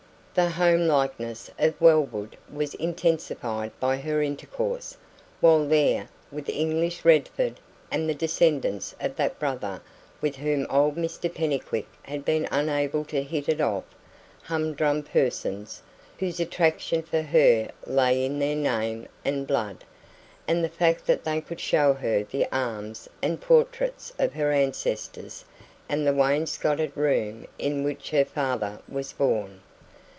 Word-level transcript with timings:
The 0.33 0.51
homelikeness 0.51 1.49
of 1.59 1.79
Wellwood 1.81 2.37
was 2.49 2.73
intensified 2.75 3.77
by 3.81 3.97
her 3.97 4.21
intercourse, 4.21 4.95
while 5.41 5.67
there, 5.67 6.07
with 6.31 6.47
English 6.47 7.03
Redford 7.03 7.59
and 7.91 8.07
the 8.07 8.15
descendants 8.15 8.95
of 9.01 9.17
that 9.17 9.39
brother 9.39 9.81
with 10.21 10.37
whom 10.37 10.65
old 10.69 10.95
Mr 10.95 11.29
Pennycuick 11.29 11.85
had 12.03 12.23
been 12.23 12.47
unable 12.49 13.03
to 13.05 13.21
hit 13.21 13.49
it 13.49 13.59
off 13.59 13.83
humdrum 14.43 15.03
persons, 15.03 15.81
whose 16.17 16.39
attraction 16.39 17.03
for 17.03 17.23
her 17.23 17.67
lay 17.85 18.23
in 18.23 18.39
their 18.39 18.55
name 18.55 19.09
and 19.25 19.45
blood, 19.45 19.83
and 20.47 20.63
the 20.63 20.69
fact 20.69 21.05
that 21.07 21.25
they 21.25 21.41
could 21.41 21.59
show 21.59 21.91
her 21.91 22.23
the 22.23 22.47
arms 22.53 23.09
and 23.21 23.41
portraits 23.41 24.13
of 24.17 24.31
her 24.31 24.53
ancestors 24.53 25.43
and 25.89 26.07
the 26.07 26.13
wainscotted 26.13 26.95
room 26.95 27.45
in 27.59 27.83
which 27.83 28.11
her 28.11 28.23
father 28.25 28.79
was 28.87 29.11
born. 29.11 29.59